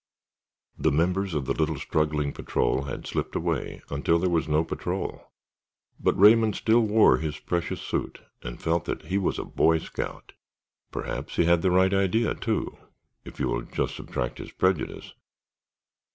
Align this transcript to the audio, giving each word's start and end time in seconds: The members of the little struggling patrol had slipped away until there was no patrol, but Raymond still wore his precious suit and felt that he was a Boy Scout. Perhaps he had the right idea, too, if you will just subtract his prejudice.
The 0.79 0.91
members 0.91 1.35
of 1.35 1.45
the 1.45 1.53
little 1.53 1.77
struggling 1.77 2.33
patrol 2.33 2.85
had 2.85 3.05
slipped 3.05 3.35
away 3.35 3.81
until 3.91 4.17
there 4.17 4.31
was 4.31 4.47
no 4.47 4.63
patrol, 4.63 5.29
but 5.99 6.19
Raymond 6.19 6.55
still 6.55 6.79
wore 6.79 7.19
his 7.19 7.37
precious 7.37 7.79
suit 7.81 8.19
and 8.41 8.59
felt 8.59 8.85
that 8.85 9.03
he 9.03 9.19
was 9.19 9.37
a 9.37 9.45
Boy 9.45 9.77
Scout. 9.77 10.33
Perhaps 10.91 11.35
he 11.35 11.45
had 11.45 11.61
the 11.61 11.69
right 11.69 11.93
idea, 11.93 12.33
too, 12.33 12.79
if 13.25 13.39
you 13.39 13.47
will 13.47 13.61
just 13.61 13.93
subtract 13.95 14.39
his 14.39 14.51
prejudice. 14.51 15.13